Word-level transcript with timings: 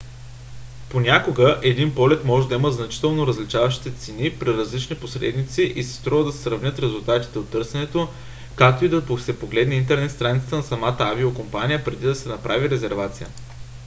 понякога 0.89 1.59
един 1.63 1.95
полет 1.95 2.23
може 2.25 2.47
да 2.47 2.55
има 2.55 2.71
значително 2.71 3.27
различаващи 3.27 3.83
се 3.89 3.95
цени 3.95 4.39
при 4.39 4.47
различни 4.53 4.95
посредници 4.95 5.73
и 5.75 5.83
си 5.83 5.93
струва 5.93 6.23
да 6.23 6.31
се 6.31 6.37
сравнят 6.37 6.79
резултатите 6.79 7.39
от 7.39 7.49
търсенето 7.49 8.07
както 8.55 8.85
и 8.85 8.89
да 8.89 9.17
се 9.19 9.39
погледне 9.39 9.75
интернет 9.75 10.11
страницата 10.11 10.55
на 10.55 10.63
самата 10.63 10.97
авиокомпания 10.99 11.83
преди 11.83 12.05
да 12.05 12.15
се 12.15 12.29
направи 12.29 12.69
резервация 12.69 13.27